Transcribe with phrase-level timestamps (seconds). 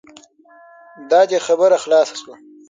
[1.11, 2.35] دا دی خبره خلاصه شوه.